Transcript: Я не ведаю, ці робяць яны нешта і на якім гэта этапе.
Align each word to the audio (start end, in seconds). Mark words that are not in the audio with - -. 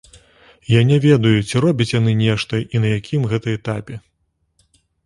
Я 0.69 0.81
не 0.91 0.97
ведаю, 1.03 1.35
ці 1.49 1.61
робяць 1.67 1.89
яны 1.99 2.17
нешта 2.25 2.63
і 2.73 2.85
на 2.87 2.99
якім 2.99 3.31
гэта 3.35 3.47
этапе. 3.59 3.93